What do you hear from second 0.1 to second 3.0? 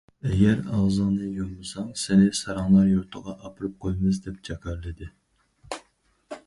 ئەگەر ئاغزىڭنى يۇممىساڭ، سېنى ساراڭلار